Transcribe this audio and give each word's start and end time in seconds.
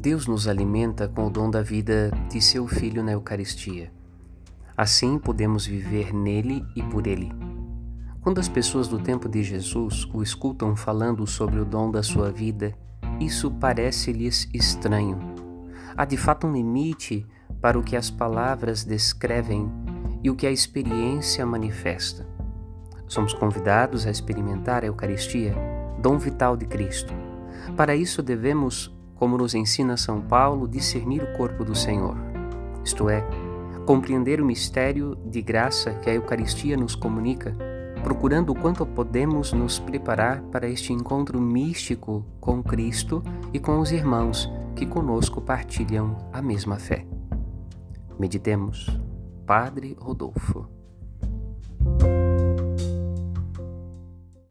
Deus 0.00 0.26
nos 0.26 0.48
alimenta 0.48 1.06
com 1.06 1.26
o 1.26 1.30
dom 1.30 1.50
da 1.50 1.60
vida 1.60 2.10
de 2.30 2.40
seu 2.40 2.66
Filho 2.66 3.04
na 3.04 3.12
Eucaristia. 3.12 3.92
Assim 4.74 5.18
podemos 5.18 5.66
viver 5.66 6.10
nele 6.14 6.64
e 6.74 6.82
por 6.82 7.06
ele. 7.06 7.30
Quando 8.22 8.38
as 8.38 8.48
pessoas 8.48 8.88
do 8.88 8.98
tempo 8.98 9.28
de 9.28 9.42
Jesus 9.42 10.08
o 10.14 10.22
escutam 10.22 10.74
falando 10.74 11.26
sobre 11.26 11.60
o 11.60 11.66
dom 11.66 11.90
da 11.90 12.02
sua 12.02 12.30
vida, 12.30 12.74
isso 13.20 13.50
parece-lhes 13.50 14.48
estranho. 14.54 15.18
Há 15.94 16.06
de 16.06 16.16
fato 16.16 16.46
um 16.46 16.52
limite 16.54 17.26
para 17.60 17.78
o 17.78 17.82
que 17.82 17.94
as 17.94 18.08
palavras 18.08 18.82
descrevem 18.84 19.70
e 20.24 20.30
o 20.30 20.34
que 20.34 20.46
a 20.46 20.50
experiência 20.50 21.44
manifesta. 21.44 22.26
Somos 23.06 23.34
convidados 23.34 24.06
a 24.06 24.10
experimentar 24.10 24.82
a 24.82 24.86
Eucaristia, 24.86 25.54
dom 26.00 26.16
vital 26.16 26.56
de 26.56 26.64
Cristo. 26.64 27.12
Para 27.76 27.94
isso 27.94 28.22
devemos 28.22 28.98
como 29.20 29.36
nos 29.36 29.54
ensina 29.54 29.98
São 29.98 30.22
Paulo, 30.22 30.66
discernir 30.66 31.22
o 31.22 31.36
corpo 31.36 31.62
do 31.62 31.74
Senhor, 31.74 32.16
isto 32.82 33.10
é, 33.10 33.22
compreender 33.84 34.40
o 34.40 34.46
mistério 34.46 35.14
de 35.26 35.42
graça 35.42 35.92
que 35.92 36.08
a 36.08 36.14
Eucaristia 36.14 36.74
nos 36.74 36.94
comunica, 36.94 37.54
procurando 38.02 38.52
o 38.52 38.58
quanto 38.58 38.86
podemos 38.86 39.52
nos 39.52 39.78
preparar 39.78 40.40
para 40.44 40.66
este 40.66 40.94
encontro 40.94 41.38
místico 41.38 42.24
com 42.40 42.62
Cristo 42.62 43.22
e 43.52 43.60
com 43.60 43.78
os 43.78 43.92
irmãos 43.92 44.50
que 44.74 44.86
conosco 44.86 45.42
partilham 45.42 46.16
a 46.32 46.40
mesma 46.40 46.78
fé. 46.78 47.06
Meditemos, 48.18 48.88
Padre 49.44 49.94
Rodolfo. 50.00 50.79